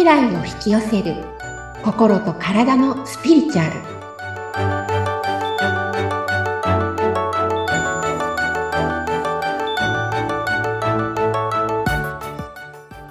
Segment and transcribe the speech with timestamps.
[0.00, 1.14] 未来を引き寄せる。
[1.84, 3.72] 心と体のスピリチュアル。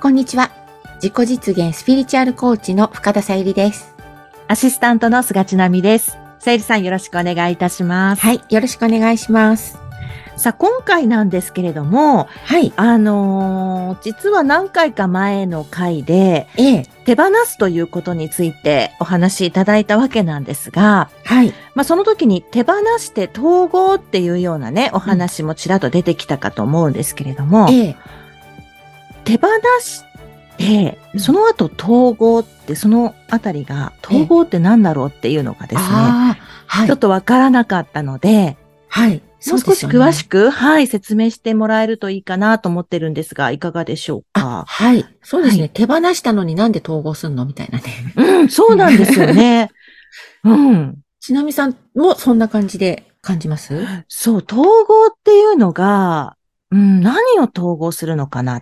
[0.01, 0.49] こんにちは。
[0.95, 3.93] 自己実現スピリチュアルコーチの深田さゆりです。
[4.47, 6.17] アシスタントの菅千奈美です。
[6.39, 8.21] さゆりさんよろしくお願いいたします。
[8.23, 9.88] はいよろしくお願いします
[10.39, 12.71] さあ、今回なんですけれども、はい。
[12.77, 16.83] あのー実は何回か前の回で、ええ。
[17.03, 21.53] 手放すということについてお話しいただいたわけなんですが、はい。
[21.75, 27.95] まあ、その時に手放して統合っていうようなね、お話もちらっと出てきたかと思うんですけれども、ええ。
[29.25, 29.47] 手放
[29.81, 30.03] し
[30.57, 31.19] て、うん。
[31.19, 36.87] その後統合って、そのあたりが、統合って何だろうっていうのがですね、はい。
[36.87, 38.55] ちょっとわからなかったので、
[38.87, 44.65] はいもう少し詳しく、はい、説明してもらえるといいかなと思ってるんですが、いかがでしょうあか。
[44.67, 47.83] はいそうですね、はい手放したのになんで統合すんのみたいなね
[48.15, 49.71] うん、そうなんですよね。
[50.43, 50.97] うん。
[51.19, 53.85] ちなみさんもそんな感じで感じます？
[54.07, 56.35] そう、統合っていうのが、
[56.71, 58.61] うん、何を統合するのかな？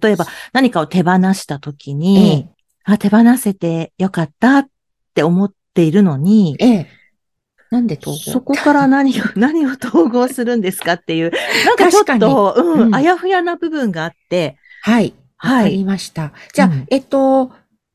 [0.00, 2.48] 例えば、何かを手放したときに、
[2.84, 4.68] あ、手放せてよかったっ
[5.14, 6.97] て思っているのに、ええ。
[7.70, 8.18] なんで統合？
[8.18, 11.32] そこから何を、 何を統合するんですかっていう、
[11.66, 12.94] なんかちょっ確と、う、うんん。
[12.94, 15.14] あやふやな部分があって、はい。
[15.42, 15.64] わはい。
[15.64, 16.32] かりました。
[16.54, 16.86] じゃあ、うん。
[16.90, 17.52] えっと、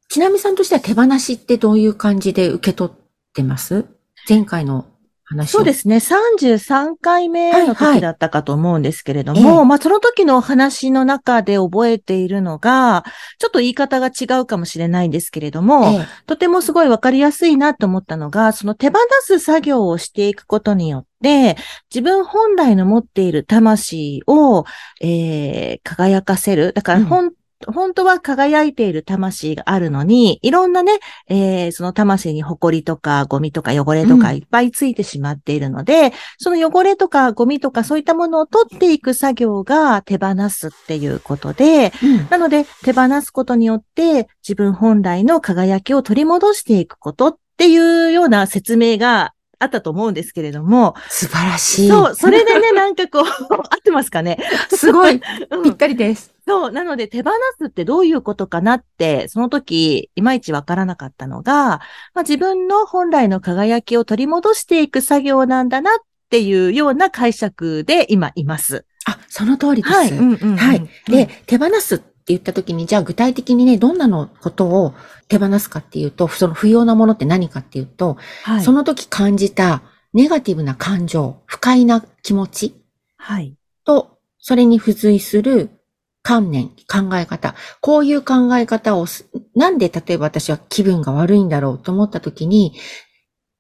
[0.09, 2.97] ちなみさんとしては手放しってどういう感じで受け取っ
[3.33, 3.85] てます？
[4.29, 4.85] 前回の
[5.34, 5.59] 話を。
[5.59, 5.98] そうですね。
[5.98, 13.03] 33回目のはいはい時だったかと思うんですけれどえも、まあその時のお話の中で覚えているのが、
[13.40, 21.58] ちょっと言い方が違うかもしれないんですけれども、ええとてもすごいわかりやすいなと思ったのが、その手放す作業をしていくことによって、
[21.94, 24.66] 自分本来の持っている魂を、
[25.02, 26.73] えー輝かせる。
[26.73, 27.31] だから本、
[27.72, 34.35] 本当は輝いている魂があるのに、いろんなね、えーその魂に埃とかゴミとか汚れとかうん。
[34.35, 42.28] いっぱいついてしまっているので、その汚れとかゴミとかそういったものを取っていく作業が手放すっていうことで、うん。
[42.29, 51.90] なので、手放すことによって、自分本来の輝きを取り戻していくことっていうような説明があったと思うんですけれども、素晴らしい。
[51.90, 54.38] そう、それでね、 なんかこう、合ってますかね？
[54.69, 55.19] すごい、
[55.50, 56.34] うんぴったりです。
[56.47, 61.79] そう、なので手放すってどういうことかなって、その時、いまいちわからなかったのが、ま
[62.16, 65.94] あ、自分の本来の輝きを取り戻していく作業なんだなっ
[66.30, 68.85] ていうような解釈で今います。
[69.06, 69.94] あ、その通りです。
[69.95, 70.12] はい。
[70.12, 70.88] うんうんうんはい。
[71.07, 74.94] で、手放すって言った時に、じゃあ具体的にね、どんなのことを
[75.28, 78.63] 手放すかっていうと、その不要なものって何かっていうと、はい。
[78.63, 79.81] その時感じた
[80.13, 82.75] ネガティブな感情、不快な気持ち
[83.17, 83.56] はい。
[83.83, 85.69] と、それに付随する
[86.22, 87.56] 観念、考え方。
[87.81, 92.73] こういう考え方をす、なんで例えば私は気分が悪いんだろうと思った時に、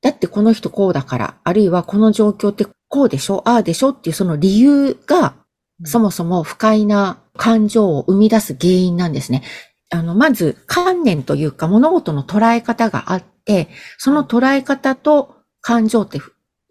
[0.01, 5.43] だってこの人こうだから、あるいはこの状況ってこうでしょああでしょっていうその理由が、うん
[5.85, 9.43] そもそも不快な感情を生み出す原因なんですね。
[9.89, 16.19] あの、まず観念というか物事の捉え方があって、その捉え方と感情って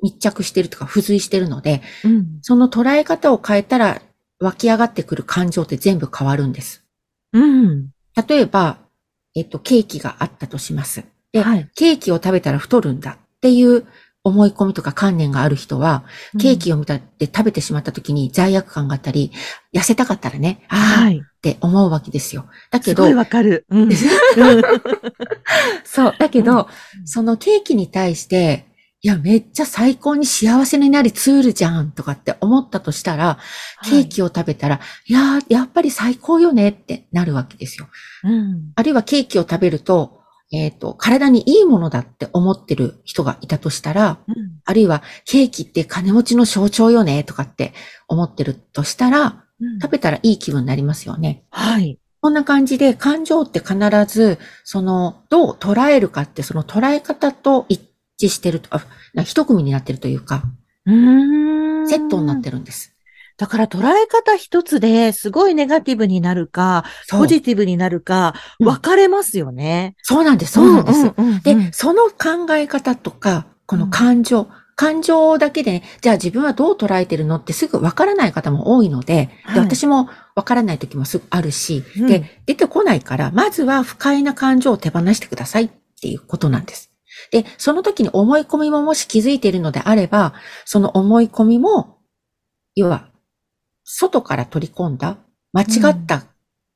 [0.03, 2.39] 密着してるとか付随してるので、うん。
[2.43, 4.03] その捉え方を変えたら
[4.41, 6.85] 湧き上がってくる感情って全部変わるんです。
[7.33, 7.91] うん。
[8.29, 8.79] 例えば、
[9.35, 11.05] えっと、ケーキがあったとします。
[11.33, 13.87] で、はいケーキを食べたら太るんだっていう
[14.25, 16.05] 思い込みとか観念がある人は、
[16.39, 19.33] ケーキを見たって食べてしまった時に罪悪感があったり、
[19.75, 21.19] 痩せたかったらね、ああ、はい。
[21.19, 22.47] って思うわけですよ。
[22.71, 23.67] だけどすごい、わかる。
[23.71, 23.91] うん。
[25.85, 26.67] そう、だけど、うん
[27.05, 28.67] そのケーキに対して、
[29.05, 33.39] いや、めっちゃ最高に幸せになるツールじゃんとかって思ったとしたら、
[33.85, 34.79] ケーキを食べたら、
[35.09, 37.89] い、やー、やっぱり最高よねってなるわけですよ。
[38.23, 38.73] うん。
[38.77, 40.22] あるいはケーキを食べると、
[40.53, 47.73] えっ、と、体にいいものだって思ってる人がいたとしたら、うんあるいはケーキって金持ちの象徴よねとかって
[48.07, 49.45] 思ってるとしたら、
[49.81, 51.45] 食べたらいい気分になりますよね。
[51.51, 51.99] はい。
[52.21, 53.77] こんな感じで感情って必
[54.07, 57.83] ず、その、どう捉えるかって、その捉え方と一
[58.23, 58.85] 致してると、あ
[59.15, 60.45] な一組になってるというか、
[60.87, 61.89] うーん。
[61.89, 62.92] セットになってるんです。
[63.43, 68.67] だから捉え方一つですごいネガティブになるか、ポジティブになるか、うん。
[68.69, 69.97] 分かれますよね。
[70.01, 70.99] そうなんです、そうなんです。
[71.01, 71.43] うんうんうん。
[71.43, 74.47] で、その考え方とか、この感情、
[74.77, 79.55] 感情だけでね、じゃあ自分はどう捉えてるのってすぐわからない方も多いので、はい。
[79.55, 82.07] で私もわからない時もすぐあるし、うん。
[82.07, 86.93] で、出てこないから、まずは不快な感情を手放してくださいっていうことなんです。
[87.33, 90.33] で、その時に思い込みももし気づいているのであれば、
[90.65, 91.99] その思い込みも、
[92.77, 93.12] 要は、
[93.95, 95.19] 外から取り込んだ、
[95.53, 96.25] 間違った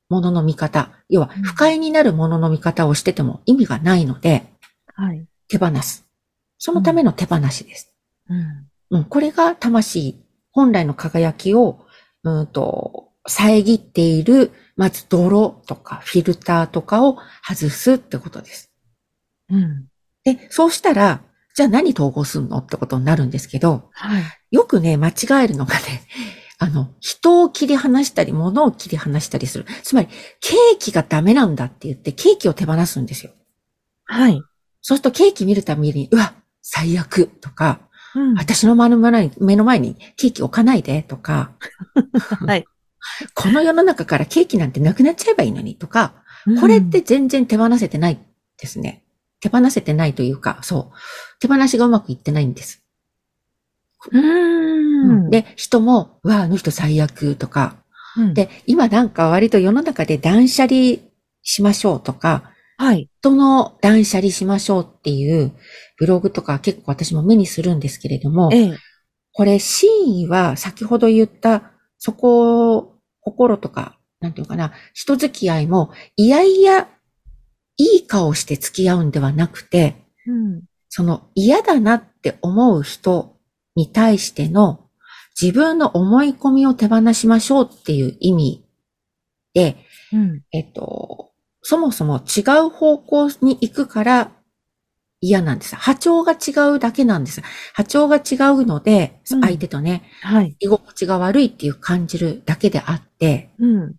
[0.07, 4.45] ものの見方、要はうん不快になるものの見方をしてても意味がないので、
[4.93, 5.25] はい。
[5.47, 6.05] 手放す。
[6.59, 7.91] そのための手放しです。
[8.29, 8.97] うん。
[8.99, 11.87] うん、これが魂、本来の輝きを、
[12.23, 18.71] うんと、遮っている、まず泥とかフィルターとかを外すってことです。
[19.49, 19.87] うん。
[20.23, 21.21] で、そうしたら、
[21.55, 24.23] じゃあ何統合すんのってことになるんですけど、はい。
[24.51, 26.03] よくね、間違えるのがね、
[26.59, 29.65] あの、人を切り離したり、物を切り離したりする。
[29.83, 30.07] つまり、
[30.39, 33.31] ケーキがダメなんだって言って、ケーキを手放すんですよ。
[34.05, 34.41] はい。
[34.81, 37.81] そうするとケーキ見るたびに、うわ、最悪とか、
[38.15, 38.33] うん。
[38.35, 41.51] 私の目の前に目の前にケーキ置かないでとか、
[42.45, 42.65] はい。
[43.35, 46.15] この世の中からケーキなんてなくなっちゃえばいいのにとか、
[46.59, 48.19] これって全然手放せてない
[48.59, 49.03] ですね。
[49.39, 50.97] 手放せてないというか、そう。
[51.39, 52.83] 手放しがうまくいってないんです。
[54.11, 57.77] うん、うん。、で、人も、うわ、あの人最悪とか。
[58.17, 60.97] うん、で、今なんか割と世の中で断捨離
[61.43, 63.09] しましょうとか、はい。
[63.21, 65.51] 人の断捨離しましょうっていう
[65.97, 68.77] ブログとか結構私も目にするんですけれども、ええ。
[69.33, 76.87] これ真意は先ほど言った、そこ、心とか、なんていうかな、人付き合いも、いやいや、
[77.77, 79.95] いい顔して付き合うんではなくて、
[80.25, 80.63] うん。
[80.89, 83.36] その嫌だなって思う人
[83.77, 84.89] に対しての
[85.39, 88.65] 自分の思い込みを手放しましょうっていう意味
[89.53, 89.77] で、
[90.11, 90.41] うん。
[90.51, 91.29] えっと、
[91.61, 94.31] そもそも違う方向に行くから
[95.21, 95.75] 嫌なんです。
[95.75, 97.43] 波長が違うだけなんです。
[97.73, 100.55] 波長が違うので、うん相手とね、はい。
[100.59, 103.95] 居心地が悪いっていう感じるだけであって、うん。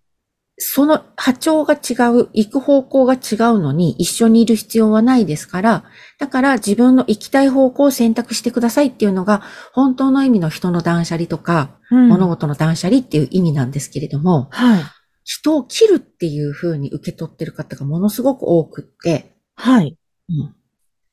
[0.61, 5.85] その波長が違う、行く方向が違うのに一緒にいる必要はないですから、
[6.19, 9.41] だから自分の行きたい方向を選択してくださいっていうのが、
[9.73, 14.83] 本当の意味の人の断捨離とか、うん物事の断捨離っていう意味なんですけれども、はい。
[15.23, 19.97] 人を切るっていう風に受け取ってる方がものすごく多くって、はい。
[20.29, 20.55] うん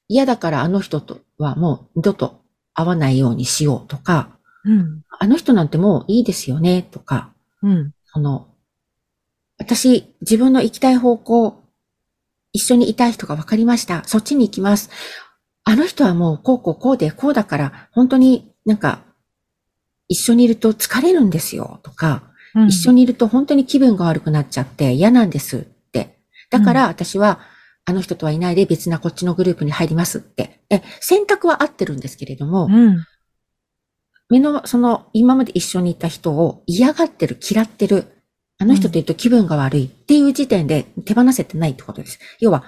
[0.09, 2.41] 嫌だからあの人とはもう二度と
[2.75, 5.03] 会わないようにしようとか、うん。
[5.19, 7.33] あの人なんてもういいですよねとか、
[7.63, 7.93] うん。
[8.05, 8.49] その、
[9.59, 11.63] 私、自分の行きたい方向、
[12.53, 14.03] 一緒にいたい人が分かりました。
[14.05, 14.91] そっちに行きます。
[15.65, 19.03] あの人はもうこうこうこうでこうだから、本当になんか、
[20.09, 22.23] 一緒にいると疲れるんですよとか、
[22.55, 26.21] うん一緒にいると本当に気分が悪くなっちゃって嫌なんですって。
[26.49, 27.41] だから私は、
[27.85, 30.63] あの人とはいないで別なこっちのグループに入りますって。
[30.71, 33.05] え、選択は合ってるんですけれども、うん。
[34.31, 38.16] 目の、その、今まで一緒にいた人を嫌がってる、嫌ってる。
[38.59, 42.19] あの人といると気分が悪いっていう時点で手放せてないってことです。
[42.41, 42.65] 要は、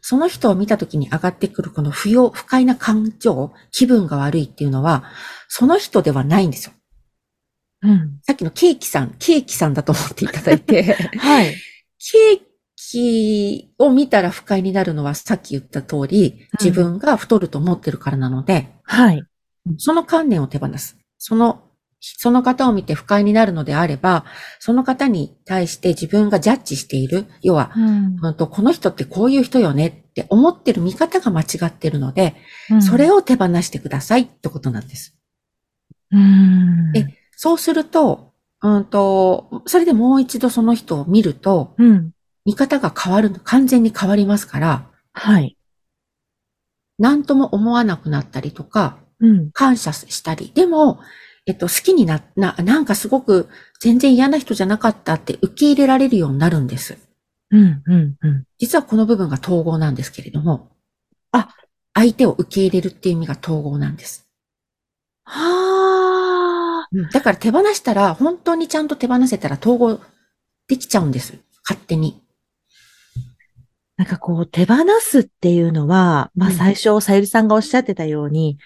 [0.00, 5.04] その人を見た時に上がってくるこの不要、不快な感情、気分が悪いっていうのは、
[5.46, 6.72] その人ではないんですよ。
[7.82, 8.18] うん。
[8.22, 11.54] さっきのケーキさん、ケーキさんだと思っていただいて、 はい。
[11.98, 12.40] ケー
[12.76, 19.22] キを見たら不快になるのはさっき言った通り、自分が太ると思ってるからなので、はい。
[19.76, 20.96] その観念を手放す。
[21.18, 21.67] その、
[22.00, 24.24] その方を見て不快になるのであれば、
[24.60, 27.26] その方に対して自分がジャッジしている。
[27.42, 32.36] 要は、うんうんとこの人ってこういう人よねって思ってる見方が間違ってるので、
[32.70, 35.16] うんそれを手放してくださいってことなんです。
[36.12, 36.96] うん。
[36.96, 37.06] え
[37.36, 42.10] そうすると、うんと、それでもう一度その人を見ると、うん。
[42.44, 45.56] 見方が変わる、完全に変わりますから、はい。
[46.98, 49.50] 何とも思わなくなったりとか、うん。
[49.52, 51.00] 感謝したり、でも、
[51.48, 53.48] えっと、好きにな、な、なんかすごく
[53.80, 56.98] 全然嫌な人じゃなかったって受け入れられるようになるんです。
[57.50, 57.82] うん。
[57.86, 58.16] うん。
[58.20, 58.44] うん。
[58.58, 60.68] 実はこの部分が統合なんですけれども、
[61.32, 61.48] あ、
[61.94, 64.28] 相手を受け入れるっていう意味が統合なんです。
[65.24, 66.88] はあ。
[66.92, 70.00] うんだから手放したら、本当にちゃんと手放せたら統合
[70.68, 71.38] できちゃうんです。
[71.66, 72.22] 勝手に。
[73.96, 78.58] なんかこう、手放すっていうのは、まあうん最初、さゆりさんがおっしゃってたように、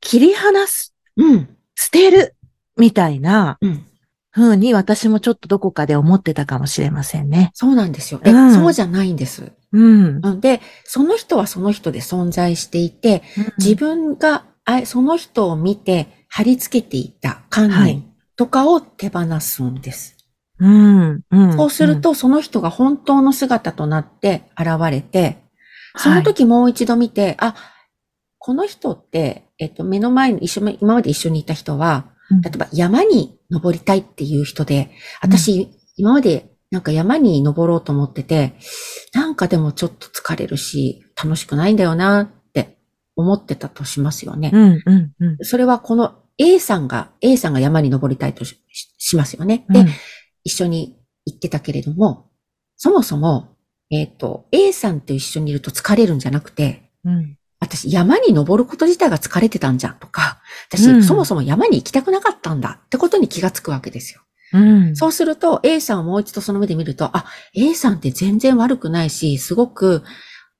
[0.00, 1.56] 切り離す、うん。
[1.76, 2.34] 捨てる、
[2.76, 3.86] みたいなうん。
[4.32, 7.50] 風に私もちょっとどこかで思ってたかもしれませんね。
[7.54, 8.20] そうなんですよ。
[8.20, 9.52] で、うんそうじゃないんです。
[9.72, 10.20] うん。
[10.22, 13.22] うんで、その人はその人で存在していて、
[13.56, 18.04] 自分が、あその人を見て貼り付けていた観はい念
[18.36, 20.16] とかを手放すんです。
[20.58, 21.20] うん。
[21.30, 21.52] うん。
[21.54, 25.38] そうすると、その人が本当の姿となって現れて、
[25.96, 27.54] その時もう一度見て、あ、
[28.38, 38.54] この人って、えっと、目の前に一緒に、今まで一緒にいた人は、うん、例えば山に登りたいっていう人で、私、今までなんか山に登ろうと思ってて、
[39.14, 42.78] なんかでもちょっと疲れるし、楽しくないんだよなって
[43.14, 44.50] 思ってたとしますよね。
[44.52, 44.82] うん。
[44.84, 45.12] うん。
[45.18, 45.36] うん。
[45.42, 49.64] それはこの A さんが、A さんが山に登りたいとしますよね。
[49.70, 49.86] で、うん
[50.46, 52.30] 一緒に行ってたけれども、
[52.76, 53.56] そもそも、
[53.90, 57.36] えっ、と、A さんと一緒にいると疲れるんじゃなくて、うん。
[57.66, 64.20] 私山に登ること自体が疲れてたんじゃんとか、私、うんそもそも山に行きたくなかったんだってことに気がつくわけですよ。
[64.52, 64.96] うん。
[64.96, 70.02] そうすると A さんをもう一度その目で見ると、あ、A さんって全然悪くないし、すごく、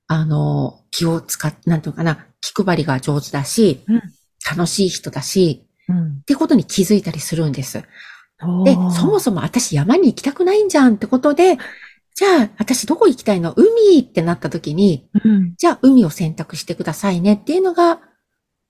[0.08, 4.02] あの、気を使っ、なんていうのかな、気配りが上手だし、うん
[4.48, 6.18] 楽しい人だし、うん。
[6.20, 7.82] ってことに気づいたりするんです。
[8.64, 11.58] で、そもそも私山に行きたくないんじゃんってことで、
[12.16, 13.52] じゃあ私どこ行きたいの？
[13.54, 15.54] 海ってなった時に、うん。
[15.58, 18.00] じゃあ海を選択してくださいねっていうのが、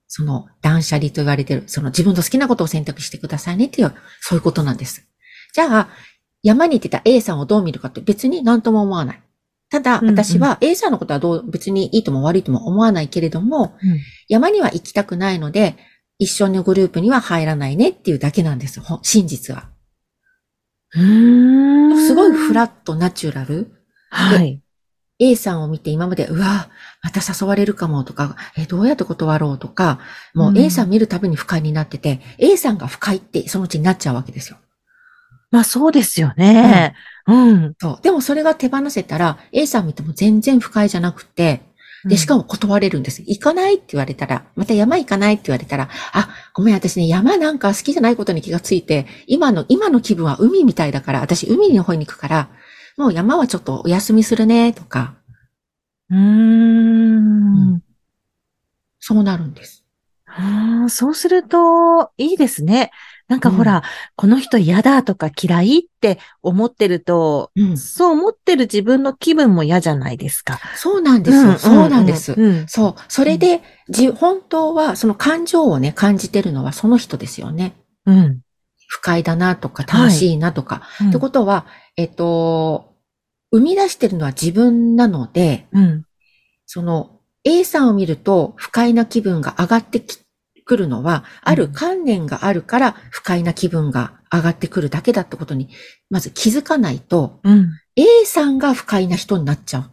[0.07, 5.07] その断捨離と言われてる、その自分の好きなことを選択してくださいねっていう、そういうことなんです。
[5.53, 5.89] じゃあ、
[6.43, 9.23] 山に行ってた A さんをどう見るかって別に何とも思わない。
[9.69, 15.77] ただ、私は A さんのことはどう、別にいいとも悪いとも思わないけれども、うん山には行きたくないので、
[16.19, 18.81] 一緒のグループには入らないねっていうだけなんです。
[18.81, 19.69] ほ真実は。
[20.95, 22.07] うーん。
[22.07, 23.71] すごいフラットナチュラル。
[24.09, 24.61] はい。
[25.19, 26.69] A さんを見て今まで、うわ、
[27.01, 29.99] また誘われるかもとか、え、どうやって断ろうとか、
[30.35, 34.57] もううん A さん見るたびに不快になってて、A さんが不快ってそのうちになっちゃうわけですよ。
[35.49, 36.93] まあそうですよね。
[37.25, 37.75] うん。
[37.79, 38.03] そう。
[38.03, 41.61] でもそれが手放せたら、A さん見ても全然不快じゃなくて、
[42.07, 43.21] で、しかも、も断れるんです。
[43.21, 52.49] 行かないって言われたら、また山行かないって言われたら、あ、ごめん、私ね、山なんか好きじゃないことに気がついて、今の、今の気分は海みたいだから、私海の方に行くから、
[52.97, 55.15] もう山はちょっとお休みするね、とか、
[56.09, 57.81] うーん。
[58.99, 59.85] そうなるんです。
[60.25, 62.91] あーそうすると、いいですね。
[63.27, 63.83] なんかほら、
[64.15, 67.77] この人嫌だとか嫌いって思ってると、うん。
[67.77, 70.59] そう思ってる自分の気分も嫌じゃないですか。
[70.75, 71.57] そうなんですよ。
[71.57, 72.33] そうなんです。
[72.37, 72.67] うん。
[72.67, 72.95] そう。
[73.09, 77.73] それで、じ、本当は、その感情をね、感じてるのはその人ですよね。
[78.05, 78.41] うん。
[78.87, 80.83] 不快だなとか、楽しいなとか。
[81.01, 81.65] うんってことは、
[81.97, 82.95] えっと、
[83.51, 86.03] 生み出してるのは自分なので、うん。
[86.65, 90.19] その A さんを見ると不快な気分が上がってき
[90.67, 95.69] くるのは、ある観念があるから不快な気分が上がってくるだけだってことに、
[96.09, 97.69] まず気づかないと、うん。
[97.95, 99.91] A さんが不快な人になっちゃっ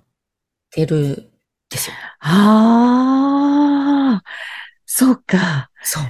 [0.70, 1.14] てるん
[1.70, 1.94] ですよ。
[2.20, 4.22] ああ、
[4.84, 5.70] そうか。
[5.82, 6.02] そう。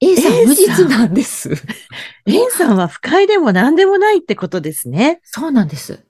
[0.00, 1.50] A さん A 無実なんです。
[2.26, 5.20] エンさんは不快でも何でもないってことですね。
[5.22, 6.04] そうなんです。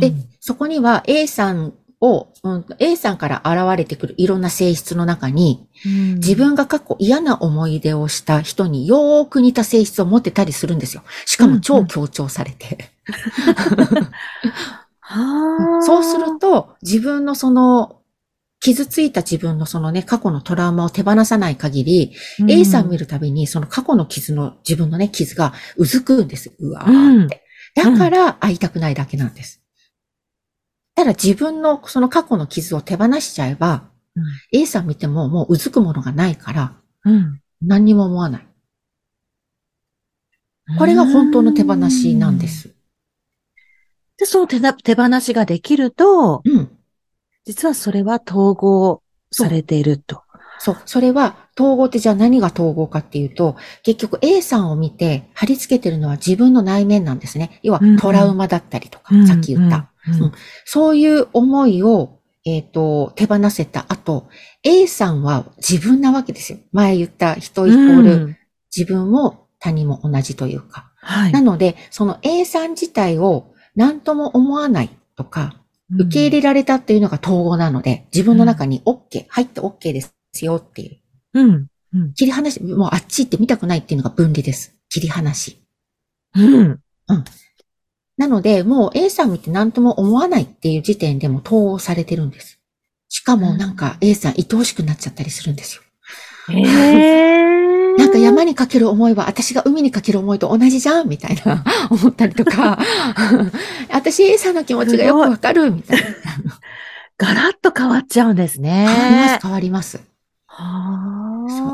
[0.00, 11.02] で、そこには A さんを、うん、A さんから現れてくるいろんな性質の中に、うん自分が過去嫌な思い出をした人によーく似た性質を持ってたりするんですよ。
[11.24, 12.90] しかも超強調されて。
[15.00, 18.00] はあそうすると、自分のその、
[18.60, 22.12] 傷ついた自分のそのね、過去のトラウマを手放さない限り、
[22.48, 26.52] A さん見るたびにその過去の傷の、自分のね、傷がうずくんです。
[26.58, 27.44] うわーって。
[27.74, 29.62] だから会いたくないだけなんです。
[30.96, 36.72] ただ自分のその過去の傷を手放しちゃえば、うん A さん見てももううずくものがないから、
[37.04, 38.46] うん何にも思わない。
[40.78, 42.48] これが本当の手放しなんで。
[42.48, 42.74] す。
[44.18, 46.70] で、その手な手放しができると、うん。
[47.44, 50.22] 実はそれは統合されていると。
[50.58, 50.76] そう。
[50.86, 57.60] それは、統合ってじゃあ何が統合かっていうと、結局 A さんを見て貼り付けてるのは自分の内面なんですね。
[57.62, 59.90] 要はうんトラウマだったりとか、うんさっき言った。。
[60.08, 60.32] うんうん
[60.64, 64.28] そういう思いを、えっ、と、手放せた後、
[64.62, 66.58] A さんは自分なわけですよ。
[66.72, 68.36] 前言った人イコール、うん
[68.76, 70.92] 自分も他人も同じというか。
[70.96, 71.32] はい。
[71.32, 75.62] なので、その A さん自体を何とも思わないとか、
[75.98, 81.00] 受け入れられたっていうのが統合なので、自分の中に OK、入って OK ですよっていう。
[81.34, 81.66] うん。
[81.94, 82.12] うん。
[82.14, 84.76] 切り離し、もうあっち行って見たくないっていうのが分離です。
[84.90, 85.62] 切り離し。
[86.34, 86.80] うん。
[88.16, 92.58] なので、もう A さん見て何とも思わないっていう時点でも統合されてるんです。
[93.08, 95.82] しかもなんか A さん愛おしくなっちゃったりするんですよ。
[96.48, 97.46] へえ。
[97.96, 102.78] なんか山にかける思いは私が海にかける思いと同じじゃんみたいな 思ったりとか、
[103.90, 106.04] 私 A さんの気持ちがよくわかるみたいな。
[107.18, 108.86] ガラッと変わっちゃうんですね。
[108.86, 110.00] 変わります、変わります。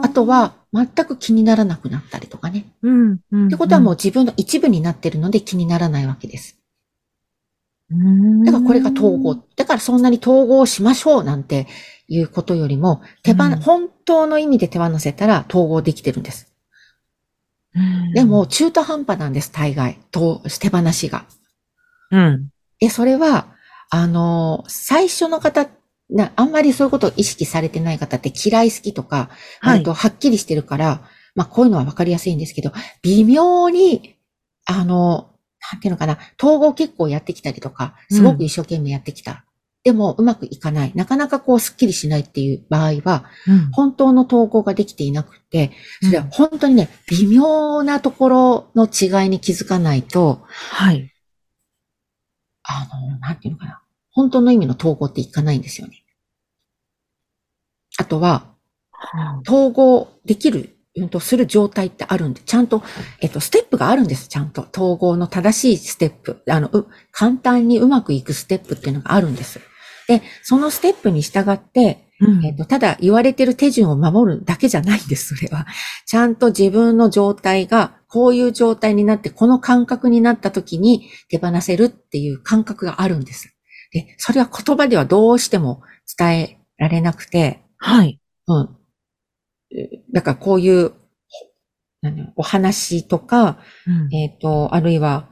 [0.02, 2.64] あとは、全く気にならなくなったりとかね。
[2.83, 3.47] うん、うん。
[3.49, 6.59] ってことはもう自分の一部になってるので気にならないわけです。
[7.91, 9.37] うん、だからこれが統合。
[9.57, 11.67] だからそんなに統合しましょうなんて
[12.09, 16.52] いうことよりも、手放、うん本当の意味で手放せたら統合できてるんです。
[17.75, 18.12] うん。
[18.12, 19.99] でも、中途半端なんです、大概。
[20.11, 21.26] と手放しが。
[22.11, 22.49] うん。
[22.81, 23.55] で、それは、
[23.91, 25.69] あの、最初の方、
[26.11, 29.30] なあんまりそういうことを意識されてない方って嫌い好きとか、
[29.61, 31.02] はい割とはっきりしてるから、
[31.35, 34.16] まあこういうのはわかりやすいんですけど、微妙に、
[34.66, 35.30] あの、
[35.73, 39.44] なんていうのかな、統合結構やってきたりとか、すごく一生懸命やってきた。
[39.85, 40.92] でもうまくいかない。
[40.94, 51.12] なかなかこうスッキリしないっていう場合は、うん本当の統合ができていなくて、それは本当にね、微妙なところの違いに気づかないと、はい。
[52.62, 53.82] あの、なんていうのかな。
[54.12, 56.04] 本当の意味の統合っていかないんですよね。
[57.99, 58.52] あとは、
[59.47, 62.83] 統合できる、うんと、する状態ってあるんで、ちゃんと、
[63.21, 64.66] えっと、ステップがあるんです、ちゃんと。
[64.73, 66.42] 統合の正しいステップ。
[66.49, 69.61] あの、う簡単にうまくいくステップっていうのがあるんです。
[70.09, 75.66] で、そのステップに従って、うんえっと、ただ言われてる手順を守るだけじゃないんです、それは。
[76.07, 83.51] ちゃんと自分の状態が、こういう状態になって、この感覚になった時に手放せるっていう感覚があるんです。
[83.92, 85.82] で、それは言葉ではどうしても
[86.18, 88.20] 伝えられなくて、はい。
[88.49, 88.76] うん。
[89.70, 90.92] えだからこういう、
[92.34, 95.28] お話とか、うんえっ、と、あるいは、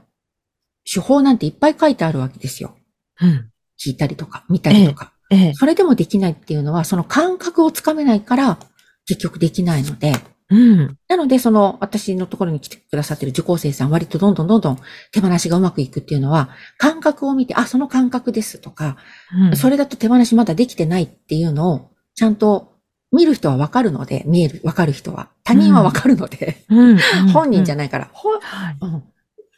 [0.92, 2.76] 手法なんていっぱい書いてあるわけですよ。
[3.20, 3.50] うん
[3.82, 5.12] 聞いたりとか、見たりとか。
[5.30, 5.54] ええ。
[5.54, 8.58] それでもできないっていうのは、その感覚をつかめないから、
[9.06, 10.12] 結局できないので、
[10.50, 10.98] うん。
[11.08, 14.78] なので、その、私のところに来てくださってる受講生さん、割とどんどんどんどん
[15.12, 18.96] 手放しがうまくいくっていうのは、感覚を見て、あ、その感覚ですとか、
[19.32, 22.74] うんそれだと手放しまだできてないっていうのを、ちゃんと
[23.12, 25.28] 見る人はわかるので、見える、わかる人は。
[25.44, 26.98] 他人はわかるので、うん
[27.32, 27.88] 本人じゃない。
[27.88, 28.10] から。
[28.12, 28.76] ほはい。
[28.80, 29.02] うん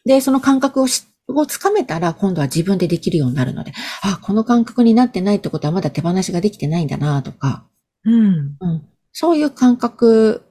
[0.04, 3.72] で、その感覚をしをつかめたら、今度は自分でできるようになるので、
[4.02, 7.64] あ、この感覚になってないってことはまだ手放しができてないんだなとか、
[8.04, 8.56] うん。
[8.60, 8.82] うん、
[9.12, 10.42] そういう感覚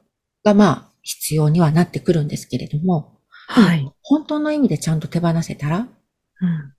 [0.43, 3.91] がまあ必要にはなってくるんですけれども、はい。
[4.01, 6.73] 本当の意味でちゃんと手放せたら、うん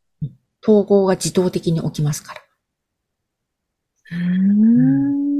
[0.64, 2.40] 統合が自動的に起きますから。
[4.12, 4.22] うー
[4.78, 5.32] ん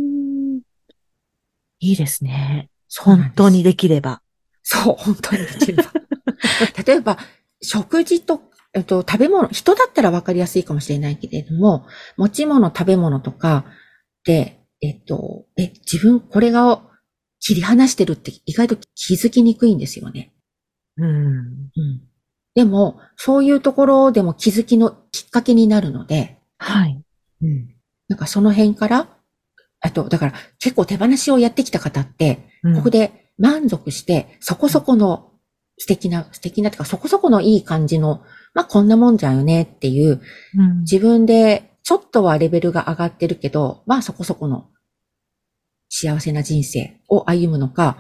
[1.79, 2.71] いいですね。
[2.99, 4.21] 本当にできれば。
[4.63, 5.93] そう、本当にできれば。
[6.87, 7.19] 例えば、
[7.61, 8.43] 食事と、
[8.75, 13.65] えっと、食べ物、人だったらわかりやすいかもしれないけれども、持ち物、食べ物とか
[14.25, 16.83] で、えっと、え、自分これが
[17.43, 20.33] 切り離してるって意外と気づきにくいんですよね。
[20.97, 21.07] うん。
[21.07, 22.03] うん。
[22.55, 27.03] でも、そういうところでも気づきのきっかけになるので、はい。
[27.43, 27.75] うん。
[28.09, 29.09] なんかその辺から、
[29.81, 35.33] あと、だから結構手放しをやってきた方って、うんここで満足して、そこそこの
[35.79, 38.23] 素敵な、素敵なっていうか、そこそこのいい感じの、
[38.55, 40.21] まあこんなもんじゃよねっていう、
[40.55, 44.69] うん自分でちょっとはレベルが上がってるけど、まあそこそこの
[45.95, 47.99] 幸せな人生を歩むのか、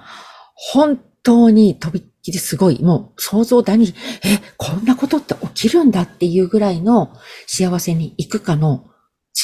[0.54, 3.88] 本当にとびっきりすごい、もう想像だに、
[4.24, 7.12] え、こんなことって起きるんだっていうぐらいの
[7.46, 8.86] 幸せに行くかの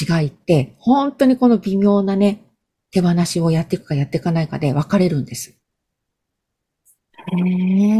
[0.01, 2.43] 違いって、本当にこの微妙なね、
[2.89, 5.51] 手放しをやっていくかやっていかないかで分かれるんです。
[5.51, 5.53] へ
[7.21, 7.97] え。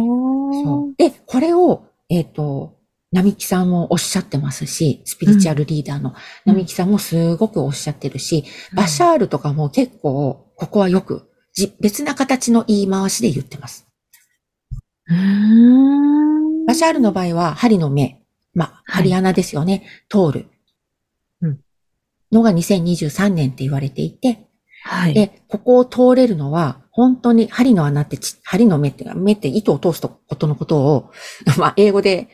[0.63, 2.78] そうで、これを、えっ、と、
[3.11, 6.13] 並木さんもおっしゃってますし、スピリチュアルリーダーの
[6.45, 8.45] 並木さんもすごくおっしゃってるし、
[8.75, 13.87] バシャールとかも結構、ここはよく、じ別な形の言い回しで言ってます。
[16.67, 18.21] バシャールの場合は、針の目、
[18.53, 20.45] まあ、はい針穴ですよね、通る。
[21.41, 21.59] うん
[22.31, 24.47] のが2023年って言われていて、
[24.83, 25.13] はい。
[25.13, 31.11] で、ここを通れるのは、本当に針の穴ってち、針の目って目って糸を通すことのことを、
[31.57, 32.29] まあ、英語で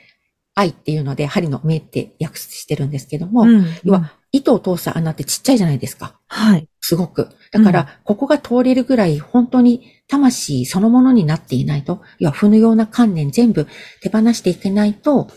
[0.56, 6.20] 愛っていうので、針の目って訳してるんですけども、うん要は、糸を通す穴ってちっちゃいじゃないですか。
[6.28, 6.68] はい。
[6.82, 7.30] すごく。
[7.52, 13.68] だから、ここが通れるぐらい、本当に魂そのものになっていないと、要は、負のような観念全部
[14.02, 15.30] 手放していけないと、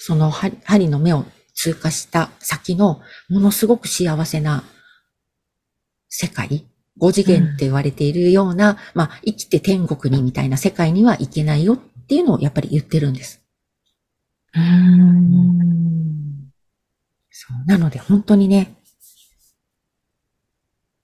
[0.00, 1.24] その針針の目を
[1.54, 4.64] 通過した先の、ものすごく幸せな
[6.08, 6.66] 世界、
[6.98, 13.45] 五次元って言われているような、まあ、生きて天国にみたいな世界にはいけないよっていうのをやっぱり言ってるんです。
[14.56, 16.50] うーん。
[17.30, 18.74] そうなので本当にね、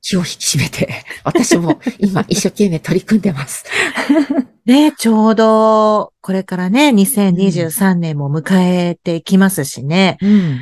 [0.01, 3.65] 気を引き締めて、 私も今一生懸命取り組んでます。
[4.67, 10.19] ね、ちょうど、これからね、2023年も迎えていきますしね。
[10.21, 10.61] うん。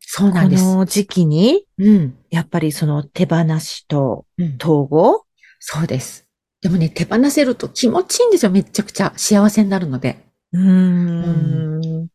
[0.00, 0.64] そうなんこです。
[0.64, 2.14] の時期に、うん。
[2.30, 4.56] やっぱりその手放しとうん。
[4.60, 5.24] 統合？
[5.60, 6.26] そうです。
[6.62, 8.50] でもね、手放せると気持ちいいんですよ。
[8.50, 10.27] めちゃくちゃ幸せになるので。
[10.52, 12.08] うーん。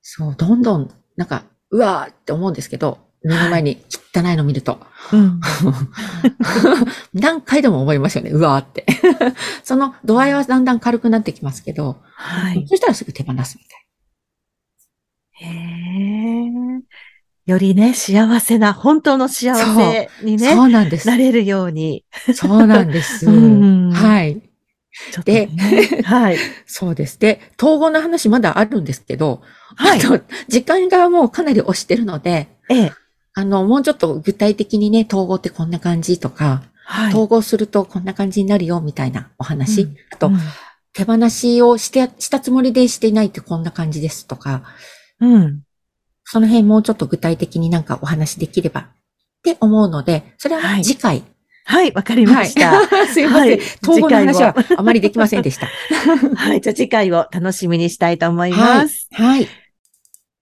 [0.00, 3.82] そう、どんどん、なんか、うわーって思うんですけど、目の前に
[4.14, 4.80] 汚いの見ると。
[5.12, 5.40] うん。
[7.14, 8.30] 何回でも思いますよね。
[8.30, 8.84] うわーって。
[9.62, 12.66] その度合いはだんだん軽くなってきますけど、はい。
[12.68, 13.82] そしたらすぐ手放すみたい
[15.34, 16.82] へえ。
[17.44, 20.48] よりね、幸せな、本当の幸せにな。
[20.48, 21.08] ね、そうなんです。
[21.08, 22.04] なれるように。
[22.34, 23.26] そうなんです。
[23.30, 24.40] うんはい。
[25.12, 25.48] ちょっとね、
[26.04, 26.38] はい。
[26.66, 27.18] そうです。
[27.18, 29.42] で、統合の話まだあるんですけど、
[29.76, 30.10] はいあ。
[30.10, 32.92] の、時間がもうかなり押してるので、ええ。
[33.34, 37.10] あの、もうちょっと具体的にね、統合ってこんな感じとか、はい。
[37.10, 39.82] 統合するとこんな感じになるよ、みたいなお話。
[39.82, 40.30] うんあと、
[40.92, 44.62] 手放しをして、したつもりでしていないってこんな感じですとか、
[45.20, 45.32] うん。
[45.32, 45.62] うん。
[46.24, 48.86] その辺もうちょっと具体的になんかお話できればっ
[49.42, 51.24] て思うので、それは次回。
[51.64, 52.72] はい、わかりました。
[52.72, 53.58] はい すいません。
[53.58, 55.66] はいの話は次あまりできませんでした。
[56.36, 56.60] はい。
[56.60, 59.08] じゃあ次回を楽しみにしたいと思います。
[59.12, 59.48] はい。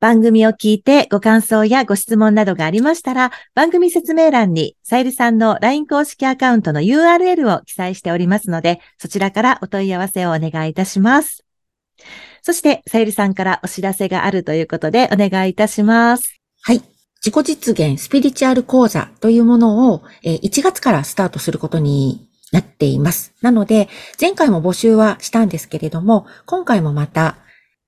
[0.00, 11.44] 番組を聞いてご感想やご質問などがありましたら、番組説明欄にさゆりさんの LINE 公式アカウントの URL を記載しておりますので、そちらからお問い合わせをお願いいたします。
[12.40, 16.40] そして、さゆりさんからお知らせがあるということでお願いいたします。
[16.62, 16.99] はい。
[17.24, 23.34] 自己実現スピリチュアル講座というものを、えー1月からスタートすることになっています。
[23.42, 23.88] なので、
[24.20, 27.36] 前回も募集はしたんですけれども、今回もまた、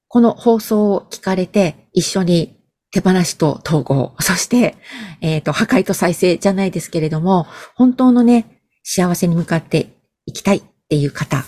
[0.09, 2.57] この放送を聞かれて、一緒に
[2.93, 4.77] 手放しと統合、そして、
[5.23, 9.89] えっ、と、破壊と再生じゃないですけれども、本当のね、幸せに向かって
[10.27, 11.45] いきたいっていう方、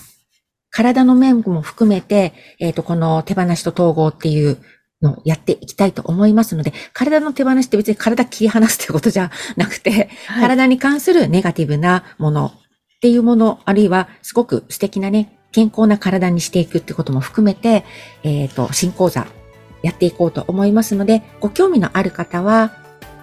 [0.71, 4.57] 体の面も含めて、えっ、と、この手放しと統合っていう
[5.05, 10.41] のをやっていきたいと思いますので、体の手放しって別に体切り離すということじゃなくて、はい。
[10.41, 17.85] 体に関するネガティブなものっていうもの、あるいはすごく素敵なね、健康な体にしていくってことも含めて、
[18.23, 19.25] えっ、と、新講座
[19.83, 22.71] やっていこうと思いますので、ご興味のある方は、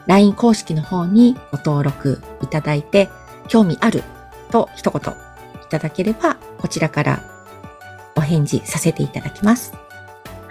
[0.07, 3.09] LINE 公式の方にご登録いただいて、
[3.49, 4.03] 興味ある
[4.51, 7.23] と一言いただければ、こちらから
[8.16, 9.82] お返事させていただきます。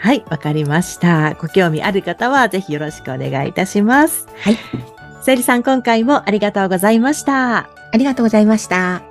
[0.01, 1.35] はい、わかりました。
[1.35, 4.27] ご興味ある方はぜひよろしくお願いいたします。
[4.39, 4.55] はい。
[5.21, 7.57] さゆりさん、今回もありがとうございました。
[7.57, 9.03] ありがとうございました。